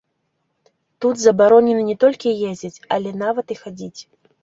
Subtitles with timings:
[1.05, 4.01] Тут забаронена не толькі ездзіць, але нават і хадзіць!